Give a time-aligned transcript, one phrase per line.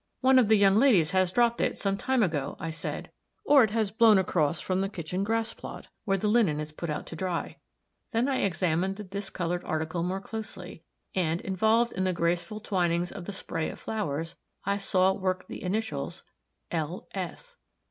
[0.21, 3.11] "One of the young ladies has dropped it, some time ago," I said,
[3.45, 6.89] "or it has blown across from the kitchen grass plot, where the linen is put
[6.89, 7.57] out to dry."
[8.11, 10.81] Then I examined the discolored article more closely,
[11.13, 15.61] and, involved in the graceful twinings of the spray of flowers, I saw worked the
[15.61, 16.23] initials
[16.71, 17.07] "L.
[17.13, 17.57] S."